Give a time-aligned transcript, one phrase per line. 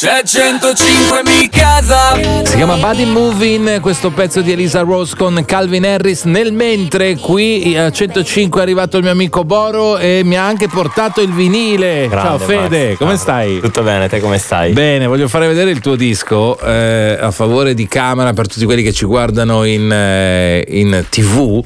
[0.00, 2.14] c'è 105 mi casa.
[2.44, 6.22] Si chiama Body Moving, questo pezzo di Elisa Rose con Calvin Harris.
[6.22, 10.68] Nel mentre qui a 105 è arrivato il mio amico Boro e mi ha anche
[10.68, 12.06] portato il vinile.
[12.08, 12.98] Grande, Ciao Fede, Max.
[12.98, 13.18] come Ciao.
[13.18, 13.60] stai?
[13.60, 14.72] Tutto bene, te come stai?
[14.72, 18.84] Bene, voglio fare vedere il tuo disco eh, a favore di camera per tutti quelli
[18.84, 21.64] che ci guardano in, eh, in tv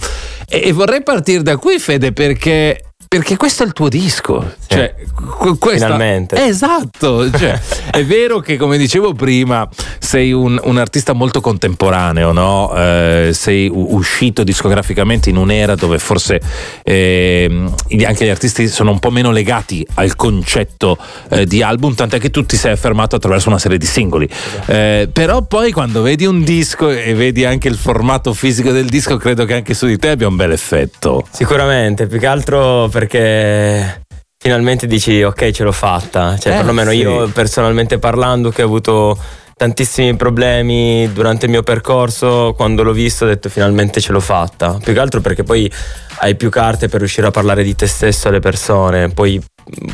[0.49, 4.55] e, e vorrei partire da qui Fede perché, perché questo è il tuo disco.
[4.67, 6.43] Cioè, qu- questa- Finalmente.
[6.47, 7.61] Esatto, cioè,
[7.93, 9.69] è vero che come dicevo prima
[9.99, 12.73] sei un, un artista molto contemporaneo, no?
[12.75, 16.41] Eh, sei uscito discograficamente in un'era dove forse
[16.85, 20.97] gli- anche gli artisti sono un po' meno legati al concetto
[21.29, 24.27] eh, di album, tant'è che tu ti sei affermato attraverso una serie di singoli.
[24.67, 29.19] Eh, però poi quando vedi un disco e vedi anche il formato fisico del disco,
[29.19, 31.27] credo che anche su di te abbia un bel effetto.
[31.31, 34.05] Sicuramente, più che altro perché
[34.39, 36.99] finalmente dici ok ce l'ho fatta, cioè Eh, perlomeno sì.
[36.99, 39.19] io personalmente parlando che ho avuto
[39.57, 44.79] tantissimi problemi durante il mio percorso, quando l'ho visto ho detto finalmente ce l'ho fatta,
[44.83, 45.71] più che altro perché poi
[46.19, 49.41] hai più carte per riuscire a parlare di te stesso alle persone, poi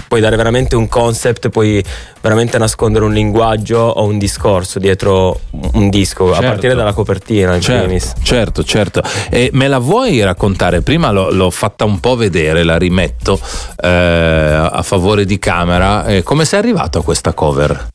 [0.08, 1.84] puoi dare veramente un concept, puoi
[2.20, 5.40] veramente nascondere un linguaggio o un discorso dietro
[5.72, 6.44] un disco, Certo.
[6.44, 8.12] a partire dalla copertina in primis.
[8.22, 9.02] Certo, certo, certo.
[9.30, 10.80] E me la vuoi raccontare?
[10.82, 13.38] Prima l'ho, l'ho fatta un po' vedere, la rimetto
[13.82, 16.04] eh, a favore di camera.
[16.06, 17.88] Eh, come sei arrivato a questa cover?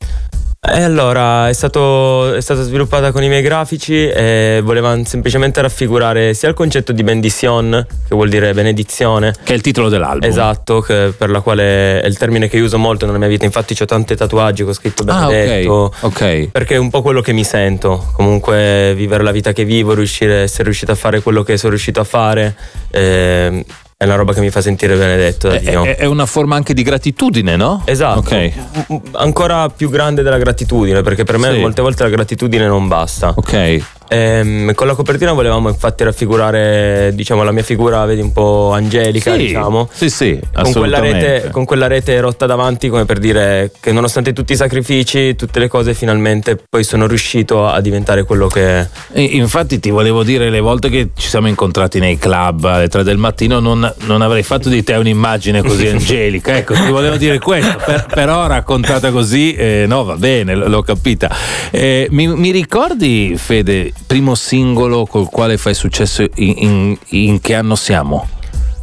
[0.66, 6.32] E allora è, stato, è stata sviluppata con i miei grafici e volevano semplicemente raffigurare
[6.32, 10.26] sia il concetto di benedizione, che vuol dire benedizione, Che è il titolo dell'album.
[10.28, 13.76] esatto, che- per la quale è il termine che uso molto nella mia vita, infatti
[13.80, 15.92] ho tante tatuaggi che ho scritto Ah, benedetto.
[16.00, 16.02] ok.
[16.02, 16.48] Ok.
[16.50, 20.42] Perché è un po' quello che mi sento, comunque vivere la vita che vivo, riuscire,
[20.44, 22.54] essere riuscito a fare quello che sono riuscito a fare,
[22.90, 23.62] ehm,
[24.04, 25.84] è una roba che mi fa sentire benedetto da È, Dio.
[25.84, 27.82] è- è una forma anche di gratitudine, no?
[27.84, 28.52] Esatto, Ok.
[28.88, 31.58] M- ancora più grande della gratitudine, perché per me Sì.
[31.58, 33.32] molte volte la gratitudine non basta.
[33.34, 33.82] Ok.
[34.08, 39.32] Ehm, con la copertina volevamo infatti raffigurare, diciamo, la mia figura, vedi, un po' angelica,
[39.32, 39.88] Sì, diciamo.
[39.92, 44.32] sì, sì, Con quella, rete, con quella rete rotta davanti come per dire che nonostante
[44.32, 48.86] tutti i sacrifici, tutte le cose finalmente poi sono riuscito a diventare quello che...
[49.12, 53.02] E Infatti ti volevo dire le volte che ci siamo incontrati nei club alle 3
[53.02, 57.38] del mattino non, non avrei fatto di te un'immagine così angelica, ecco ti volevo dire
[57.38, 61.34] questo, per- però raccontata così eh, no va bene, l- l'ho capita.
[61.70, 67.54] Eh, mi, mi ricordi Fede, primo singolo col quale fai successo in, in- in che
[67.54, 68.28] anno siamo?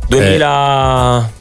[0.08, 1.40] 2019.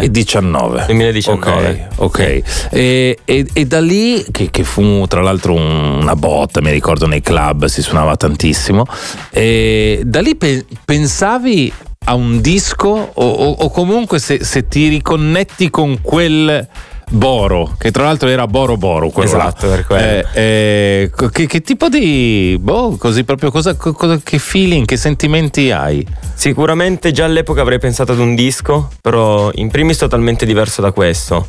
[0.00, 0.84] E 19.
[0.86, 1.88] 2019.
[1.96, 2.42] Ok, ok.
[2.70, 7.06] E, e- e da lì, che, che fu tra l'altro un- una botta, mi ricordo
[7.06, 8.84] nei club si suonava tantissimo,
[9.30, 11.72] e da lì pe- pensavi
[12.04, 16.66] a un disco o, o- o comunque se, se ti riconnetti con quel
[17.10, 19.46] Boro, che tra l'altro era Boro Boro, quello là.
[19.48, 20.02] Esatto, per quello.
[20.04, 24.96] Eh, eh, che, che tipo di, boh, così proprio, cosa, co- cosa- che feeling, che
[24.96, 26.06] sentimenti hai?
[26.34, 31.48] Sicuramente già all'epoca avrei pensato ad un disco, però in primis totalmente diverso da questo.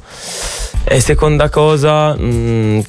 [0.86, 2.80] E seconda cosa, t- mm,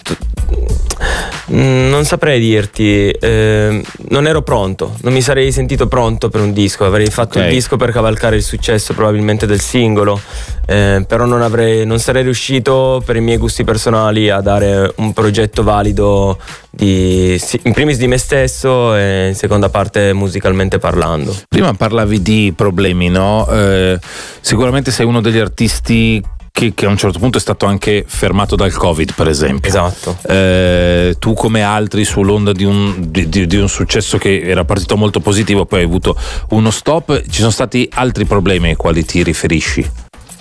[1.52, 6.84] non saprei dirti, eh, non ero pronto, non mi sarei sentito pronto per un disco,
[6.84, 7.44] avrei fatto Ok.
[7.44, 10.20] il disco per cavalcare il successo probabilmente del singolo,
[10.66, 15.12] eh, però non, avrei, non sarei riuscito per i miei gusti personali a dare un
[15.12, 16.38] progetto valido
[16.70, 21.36] di, in primis di me stesso e in seconda parte musicalmente parlando.
[21.48, 23.48] Prima parlavi di problemi, no?
[23.50, 23.98] Eh,
[24.40, 26.22] sicuramente sei uno degli artisti
[26.60, 29.68] che, che a un certo punto è stato anche fermato dal Covid, per esempio.
[29.68, 30.18] Esatto.
[30.28, 34.96] Eh, tu come altri sull'onda di un, di- di- di un successo che era partito
[34.98, 36.14] molto positivo, poi hai avuto
[36.50, 39.90] uno stop, ci sono stati altri problemi ai quali ti riferisci?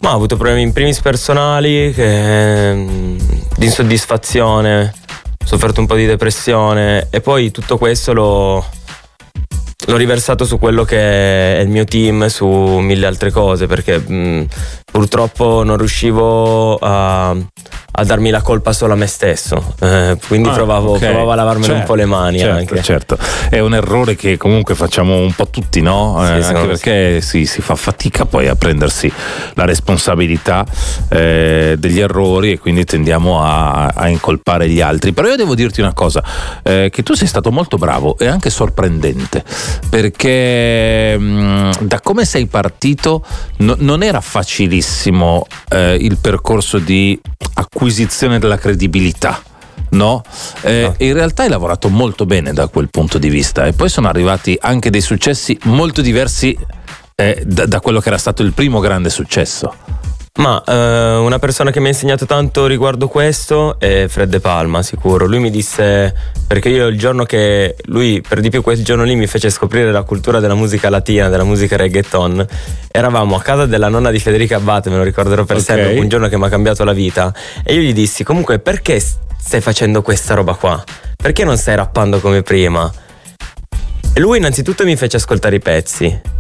[0.02, 3.18] Ma ho avuto problemi in primis personali, che, mm,
[3.56, 4.94] di insoddisfazione,
[5.42, 8.66] ho sofferto un po' di depressione e poi tutto questo l'ho,
[9.90, 14.44] l'ho riversato su quello che è il mio team, su mille altre cose, perché mm,
[14.92, 17.36] purtroppo non riuscivo a,
[17.92, 21.00] a darmi la colpa solo a me stesso, Eh, quindi Ah, provavo, ok.
[21.00, 22.82] provavo a lavarmene un Certo, po' le mani certo, anche.
[22.84, 23.18] Certo,
[23.50, 26.16] è un errore che comunque facciamo un po' tutti, no?
[26.20, 29.12] Sì, Eh, anche perché sì, si fa fatica poi a prendersi
[29.56, 30.66] la responsabilità
[31.10, 35.12] eh, degli errori e quindi tendiamo a, a incolpare gli altri.
[35.14, 36.24] Però io devo dirti una cosa,
[36.64, 39.44] eh, che tu sei stato molto bravo e anche sorprendente,
[39.90, 43.24] perché mh, da come sei partito
[43.58, 47.20] no- non era facilissimo eh, il percorso di
[47.80, 49.42] acquisizione della credibilità.
[49.92, 50.22] No?
[50.62, 50.96] Eh, No.
[50.98, 54.58] in realtà hai lavorato molto bene da quel punto di vista e poi sono arrivati
[54.60, 56.56] anche dei successi molto diversi
[57.16, 59.74] eh, da, da quello che era stato il primo grande successo.
[60.40, 64.82] Ma eh, una persona che mi ha insegnato tanto riguardo questo è Fred De Palma,
[64.82, 65.26] sicuro.
[65.26, 66.16] Lui mi disse,
[66.48, 69.92] perché io il giorno che lui, per di più quel giorno lì, mi fece scoprire
[69.92, 72.48] la cultura della musica latina, della musica reggaeton,
[72.90, 75.76] eravamo a casa della nonna di Federica Abate, me lo ricorderò per okay.
[75.76, 77.34] sempre, un giorno che mi ha cambiato la vita.
[77.62, 80.82] E io gli dissi, comunque, perché stai facendo questa roba qua?
[81.18, 82.90] Perché non stai rappando come prima?
[84.14, 86.39] E lui innanzitutto mi fece ascoltare i pezzi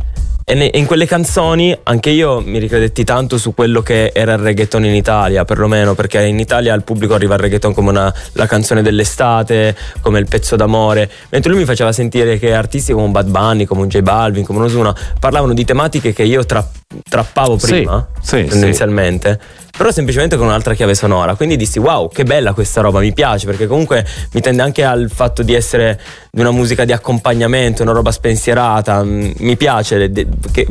[0.50, 4.84] e in quelle canzoni anche io mi ricredetti tanto su quello che era il reggaeton
[4.84, 8.82] in Italia, perlomeno perché in Italia al pubblico arriva il reggaeton come una, la canzone
[8.82, 13.30] dell'estate, come il pezzo d'amore, mentre lui mi faceva sentire che artisti come un Bad
[13.30, 16.68] Bunny, come un J Balvin, come un Osuna parlavano di tematiche che io tra,
[17.08, 19.40] trappavo prima, sì, tendenzialmente.
[19.40, 21.36] Sì però semplicemente con un'altra chiave sonora.
[21.36, 25.10] Quindi dissi wow, che bella questa roba, mi piace perché comunque mi tende anche al
[25.10, 25.98] fatto di essere
[26.30, 29.02] di una musica di accompagnamento, una roba spensierata.
[29.02, 30.12] Mm, mi piace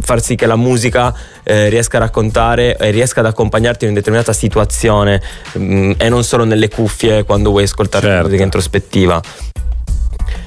[0.01, 4.01] far sì che la musica eh, riesca a raccontare e riesca ad accompagnarti in una
[4.01, 5.23] determinata situazione
[5.55, 8.25] mh, mm, e non solo nelle cuffie quando vuoi ascoltare certo.
[8.25, 9.23] musica introspettiva.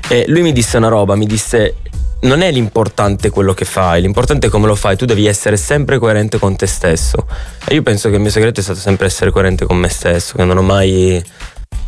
[0.08, 1.78] E lui mi disse una roba, mi disse
[2.22, 5.98] non è l'importante quello che fai, l'importante è come lo fai, tu devi essere sempre
[5.98, 7.26] coerente con te stesso.
[7.66, 10.36] E io penso che il mio segreto è stato sempre essere coerente con me stesso,
[10.36, 11.24] che non ho mai,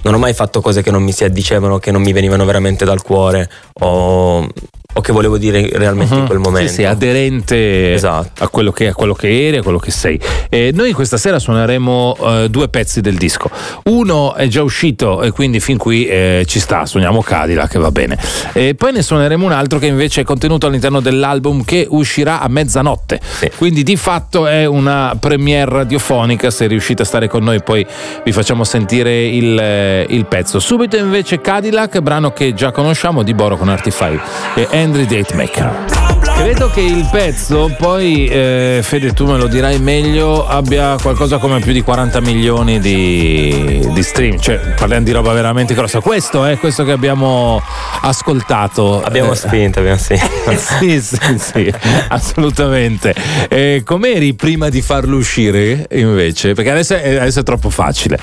[0.03, 2.85] non ho mai fatto cose che non mi si addicevano, che non mi venivano veramente
[2.85, 3.49] dal cuore
[3.81, 4.47] o
[4.93, 6.19] o che volevo dire realmente uh-huh.
[6.19, 6.27] in mhm.
[6.27, 6.69] quel momento.
[6.69, 8.43] Sì, sì aderente esatto.
[8.43, 10.19] a, quello che, a, quello che, eri, a quello che sei.
[10.49, 13.49] E noi questa sera suoneremo uh, due pezzi del disco.
[13.85, 17.91] Uno è già uscito e quindi fin qui eh, ci sta, suoniamo Cadillac che va
[17.91, 18.17] bene.
[18.53, 22.47] E poi ne suoneremo un altro che invece è contenuto all'interno dell'album che uscirà a
[22.47, 23.19] mezzanotte.
[23.23, 23.51] Sì.
[23.57, 27.85] Quindi di fatto è una premiere radiofonica, se riuscite a stare con noi poi
[28.23, 30.59] vi facciamo sentire il, eh, il pezzo.
[30.59, 34.19] Subito invece Cadillac, brano che già conosciamo di Boro con Artify.
[34.55, 36.12] E Henry Datemaker.
[36.35, 41.59] Credo che il pezzo, poi eh, Fede tu me lo dirai meglio, abbia qualcosa come
[41.61, 46.01] più di 40 milioni di, di stream, cioè parliamo di roba veramente grossa.
[46.01, 47.61] Questo è questo che abbiamo
[48.01, 49.01] ascoltato.
[49.01, 50.25] Abbiamo eh, spinto, abbiamo spinto.
[50.57, 51.73] sì, sì, sì,
[52.09, 53.15] assolutamente.
[53.47, 56.53] Eh, com'eri prima di farlo uscire invece?
[56.53, 58.19] Perché adesso è, adesso è troppo facile.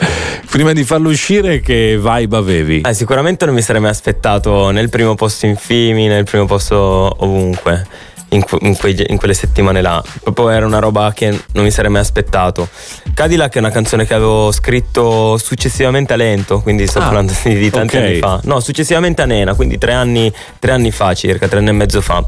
[0.51, 2.81] Prima di farlo uscire che vibe avevi?
[2.83, 6.77] Eh, sicuramente non mi sarei mai aspettato nel primo posto in Fimi, nel primo posto
[6.77, 10.03] ovunque in, in, quei, in, quelle settimane là.
[10.23, 12.69] Proprio era una roba che non mi sarei mai aspettato.
[13.15, 17.57] Cadillac è una canzone che avevo scritto successivamente a Lento, quindi sto ah, parlando di,
[17.57, 18.09] di tanti okay.
[18.09, 18.41] anni fa.
[18.45, 22.01] No, successivamente a Nena, quindi tre anni, tre anni fa circa, tre anni e mezzo
[22.01, 22.25] fa.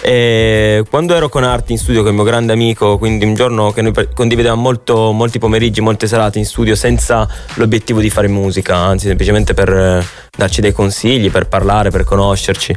[0.00, 3.72] E quando ero con Arti in studio con il mio grande amico, quindi un giorno
[3.72, 8.76] che noi condividevamo molto, molti pomeriggi, molte serate in studio senza l'obiettivo di fare musica,
[8.76, 10.04] anzi semplicemente per
[10.34, 12.74] darci dei consigli, per parlare, per conoscerci.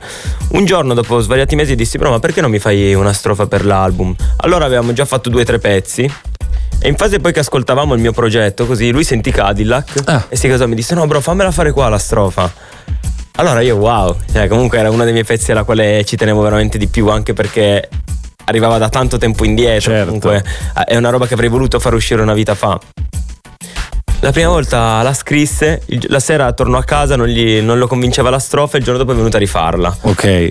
[0.50, 3.64] Un giorno dopo svariati mesi dissi però ma perché non mi fai una strofa per
[3.64, 4.16] l'album?
[4.38, 6.12] Allora avevamo già fatto due o tre pezzi
[6.80, 10.26] e in fase poi che ascoltavamo il mio progetto, così lui sentì Cadillac ah.
[10.28, 12.52] e si casò mi disse no bro fammela fare qua la strofa.
[13.36, 16.80] Allora io wow, cioè comunque era uno dei miei pezzi alla quale ci tenevo veramente
[16.80, 17.88] di più anche perché
[18.46, 20.06] arrivava da tanto tempo indietro, certo.
[20.06, 20.44] comunque
[20.88, 22.80] è una roba che avrei voluto far uscire una vita fa.
[24.22, 28.32] La prima volta la scrisse, la sera tornò a casa, non, gli, non lo convinceva
[28.32, 29.98] la strofa e il giorno dopo è venuta a rifarla.
[30.02, 30.50] Ok.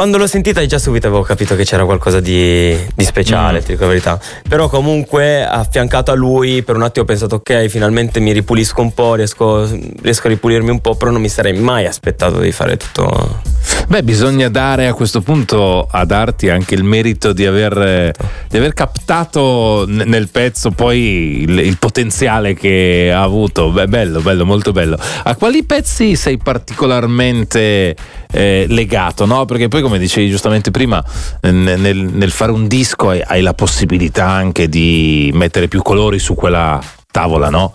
[0.00, 3.62] Quando l'ho sentita già subito avevo capito che c'era qualcosa di, di speciale, mm.
[3.62, 4.18] ti dico la verità.
[4.48, 8.94] Però comunque affiancato a lui per un attimo ho pensato ok, finalmente mi ripulisco un
[8.94, 9.68] po', riesco,
[10.00, 13.49] riesco a ripulirmi un po', però non mi sarei mai aspettato di fare tutto...
[13.90, 18.12] Beh, bisogna dare a questo punto a darti anche il merito di aver,
[18.48, 23.70] di aver captato nel pezzo poi il, il, potenziale che ha avuto.
[23.70, 24.96] Beh, bello, bello, molto bello.
[25.24, 27.96] A quali pezzi sei particolarmente
[28.30, 29.26] eh, legato?
[29.26, 29.44] No?
[29.44, 31.04] Perché poi, come dicevi giustamente prima,
[31.40, 36.36] nel, nel fare un disco hai, hai la possibilità anche di mettere più colori su
[36.36, 36.80] quella
[37.10, 37.72] tavola, no?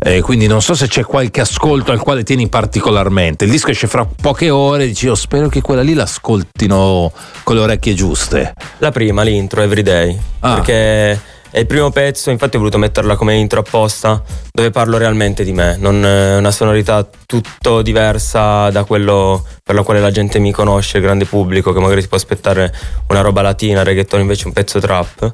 [0.00, 3.44] Eh, quindi non so se c'è qualche ascolto al quale tieni particolarmente.
[3.44, 7.62] Il disco esce fra poche ore, dici io spero che quella lì l'ascoltino con le
[7.62, 8.54] orecchie giuste.
[8.78, 10.18] La prima, l'intro, Everyday.
[10.40, 10.54] Ah.
[10.54, 15.44] Perché è il primo pezzo, infatti ho voluto metterla come intro apposta, dove parlo realmente
[15.44, 20.38] di me, non è una sonorità tutto diversa da quello per la quale la gente
[20.40, 22.72] mi conosce, il grande pubblico, che magari si può aspettare
[23.08, 25.30] una roba latina, reggaeton invece un pezzo trap,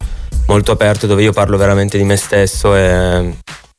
[0.47, 3.37] molto aperto dove io parlo veramente di me stesso e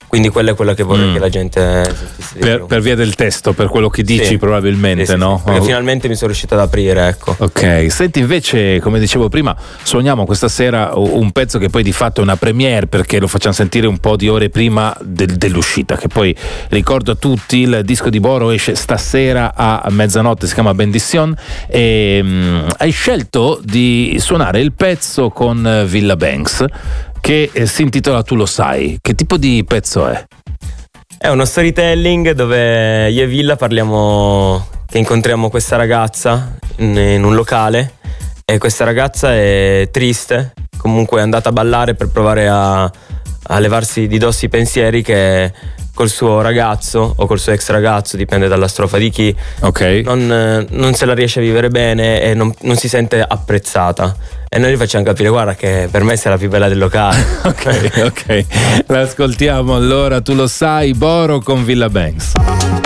[0.08, 1.14] quindi quella è quella che vorrei mm.
[1.14, 1.96] che la gente
[2.40, 4.38] per, per, via del testo, per quello che dici sì.
[4.38, 5.38] probabilmente, sì, no?
[5.38, 5.64] Sì, perché oh.
[5.64, 7.36] finalmente mi sono riuscito ad aprire, ecco.
[7.38, 12.22] Ok, senti invece, come dicevo prima, suoniamo questa sera un pezzo che poi di fatto
[12.22, 16.08] è una premiere perché lo facciamo sentire un po' di ore prima del, dell'uscita, che
[16.08, 16.36] poi
[16.70, 21.36] ricordo a tutti, il disco di Boro esce stasera a mezzanotte, si chiama Bendition
[21.68, 26.66] e um, hai scelto di suonare il pezzo con Villa Banks
[27.22, 28.98] che eh, si intitola Tu lo sai.
[29.02, 30.24] Che tipo di pezzo è?
[31.18, 37.94] È uno storytelling dove io e Villa parliamo che incontriamo questa ragazza in, un locale
[38.46, 44.08] e questa ragazza è triste, comunque è andata a ballare per provare a, a levarsi
[44.08, 45.52] di dosso i pensieri che
[45.96, 50.02] col suo ragazzo o col suo ex ragazzo, dipende dalla strofa di chi, Ok.
[50.04, 54.16] non, non se la riesce a vivere bene e non, non si sente apprezzata.
[54.48, 57.34] E noi gli facciamo capire, guarda che per me sei la più bella del locale.
[57.46, 58.46] Ok, ok.
[58.88, 62.34] L'ascoltiamo allora, tu lo sai, Boro con Villa Banks.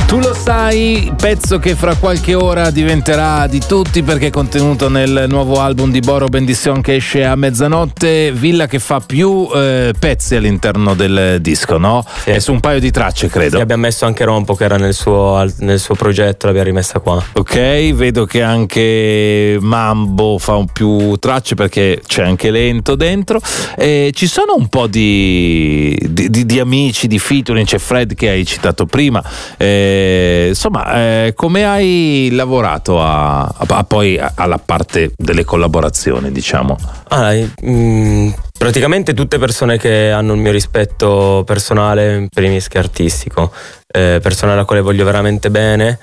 [0.06, 5.26] Tu lo sai, pezzo che fra qualche ora diventerà di tutti perché è contenuto nel
[5.28, 8.32] nuovo album di Boro Bendition che esce a mezzanotte.
[8.32, 12.04] Villa che fa più eh, pezzi all'interno del disco, no?
[12.24, 12.32] Sì.
[12.32, 13.58] È su un paio di tracce, credo.
[13.58, 17.24] Sì, abbiamo messo anche Rompo che era nel suo, nel suo progetto, l'abbiamo rimessa qua.
[17.34, 23.40] Ok, vedo che anche Mambo fa un più tracce perché c'è anche lento dentro.
[23.78, 28.30] E ci sono un po' di, di- di- di amici, di featuring, c'è Fred che
[28.30, 29.24] hai citato prima.
[29.58, 30.94] Eh, insomma,
[31.26, 36.78] eh, come hai lavorato a, a- a poi alla parte delle collaborazioni, diciamo?
[37.10, 37.34] Ah,
[37.66, 43.52] mm, praticamente tutte persone che hanno il mio rispetto personale, in primis che artistico,
[43.92, 45.98] eh, persone alla quale voglio veramente bene.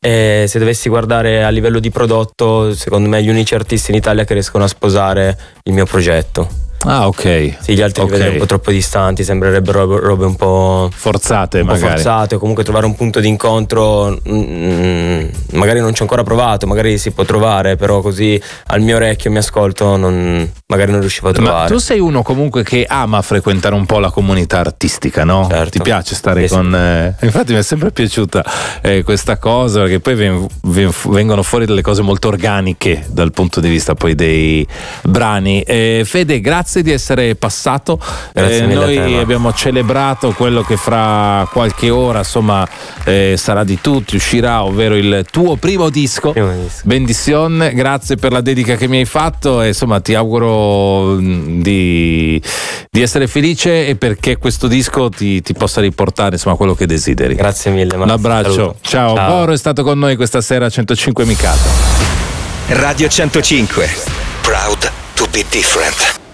[0.00, 4.24] E se dovessi guardare a livello di prodotto, secondo me gli unici artisti in Italia
[4.24, 6.67] che riescono a sposare il mio progetto.
[6.86, 7.56] Ah, ok.
[7.60, 8.12] Sì, gli altri Ok.
[8.18, 11.90] li un po' troppo distanti, sembrerebbero robe, robe un po', Forzate, un po' magari.
[11.90, 14.16] forzate o comunque trovare un punto di incontro.
[14.28, 18.96] mm, magari non ci ho ancora provato, magari si può trovare, però così al mio
[18.96, 21.68] orecchio mi ascolto, non- magari non riuscivo a Ma trovare.
[21.68, 25.46] tu sei uno comunque che ama frequentare un po' la comunità artistica, no?
[25.50, 25.70] Certo.
[25.70, 26.54] Ti piace stare Sì, sì.
[26.54, 26.74] con...
[26.74, 28.44] eh, infatti mi è sempre piaciuta
[28.82, 33.58] eh, questa cosa perché poi ven- ven- vengono fuori delle cose molto organiche dal punto
[33.60, 34.66] di vista poi dei
[35.02, 35.62] brani.
[35.62, 37.98] Eh, Fede, grazie di essere passato.
[38.32, 42.66] Grazie Eh, noi abbiamo celebrato quello che fra qualche ora insomma
[43.04, 46.32] eh, sarà di tutti, uscirà, ovvero il tuo primo disco.
[46.32, 46.82] Primo disco.
[46.84, 52.40] Bendizione, grazie per la dedica che mi hai fatto e insomma ti auguro mh, di,
[52.90, 57.34] di essere felice e perché questo disco ti, ti possa riportare insomma quello che desideri.
[57.34, 57.94] Grazie mille.
[57.94, 58.10] Un Max.
[58.10, 58.76] abbraccio, Saluto.
[58.82, 59.14] ciao.
[59.14, 61.58] Boro è stato con noi questa sera a 105 Mikado.
[62.68, 63.88] Radio 105.
[64.42, 66.27] Proud to be different.